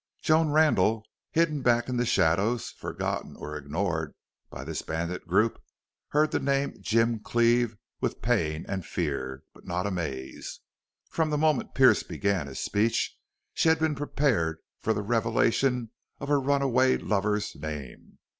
Joan 0.23 0.49
Randle, 0.49 1.05
hidden 1.29 1.61
back 1.61 1.87
in 1.87 1.97
the 1.97 2.07
shadows, 2.07 2.71
forgotten 2.71 3.35
or 3.35 3.55
ignored 3.55 4.15
by 4.49 4.63
this 4.63 4.81
bandit 4.81 5.27
group, 5.27 5.61
heard 6.07 6.31
the 6.31 6.39
name 6.39 6.75
Jim 6.81 7.19
Cleve 7.19 7.75
with 7.99 8.19
pain 8.19 8.65
and 8.67 8.83
fear, 8.83 9.43
but 9.53 9.67
not 9.67 9.85
amaze. 9.85 10.61
From 11.11 11.29
the 11.29 11.37
moment 11.37 11.75
Pearce 11.75 12.01
began 12.01 12.47
his 12.47 12.57
speech 12.59 13.15
she 13.53 13.69
had 13.69 13.77
been 13.77 13.93
prepared 13.93 14.57
for 14.79 14.95
the 14.95 15.03
revelation 15.03 15.91
of 16.19 16.29
her 16.29 16.39
runaway 16.39 16.97
lover's 16.97 17.55
name. 17.55 18.17